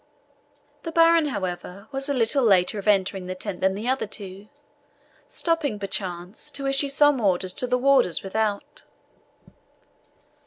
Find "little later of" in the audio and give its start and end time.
2.15-2.87